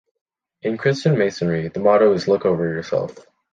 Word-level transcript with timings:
In 0.63 0.79
Christian 0.79 1.15
masonry 1.15 1.67
the 1.67 1.79
motto 1.79 2.11
is 2.13 2.27
“Look 2.27 2.43
over 2.47 2.63
yourself”. 2.67 3.15